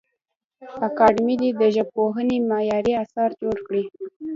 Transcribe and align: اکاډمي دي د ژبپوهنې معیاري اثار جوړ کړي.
اکاډمي 0.87 1.35
دي 1.41 1.49
د 1.61 1.63
ژبپوهنې 1.75 2.37
معیاري 2.49 2.93
اثار 3.03 3.29
جوړ 3.41 3.57
کړي. 3.67 3.83